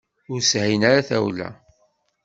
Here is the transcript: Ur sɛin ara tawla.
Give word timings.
Ur 0.31 0.41
sɛin 0.49 0.83
ara 0.89 1.07
tawla. 1.09 1.49